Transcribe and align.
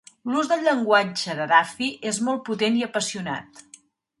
L'ús 0.35 0.47
del 0.51 0.63
llenguatge 0.67 1.35
de 1.41 1.47
Duffy 1.53 1.91
és 2.13 2.21
molt 2.29 2.43
potent 2.51 2.81
i 2.81 2.85
apassionat. 2.89 3.63